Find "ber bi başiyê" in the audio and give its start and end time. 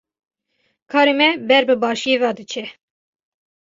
1.49-2.17